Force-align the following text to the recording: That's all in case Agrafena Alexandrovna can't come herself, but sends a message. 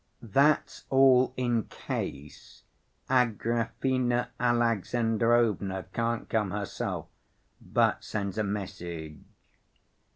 That's 0.23 0.85
all 0.89 1.31
in 1.37 1.65
case 1.65 2.63
Agrafena 3.07 4.29
Alexandrovna 4.39 5.85
can't 5.93 6.27
come 6.27 6.49
herself, 6.49 7.05
but 7.61 8.03
sends 8.03 8.39
a 8.39 8.43
message. 8.43 9.19